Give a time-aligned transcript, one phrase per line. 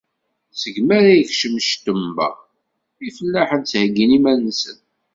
[0.61, 2.33] Segmi ara yekcem cṭember,
[3.07, 4.79] ifellaḥen ttheyyin iman-nsen.